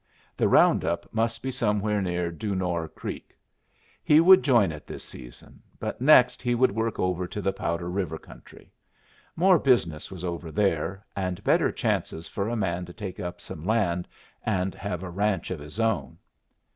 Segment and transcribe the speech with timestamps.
[0.35, 3.37] The round up must be somewhere near Du Noir Creek.
[4.03, 7.87] He would join it this season, but next he should work over to the Powder
[7.87, 8.71] River country.
[9.35, 13.63] More business was over there, and better chances for a man to take up some
[13.63, 14.07] land
[14.43, 16.17] and have a ranch of his own.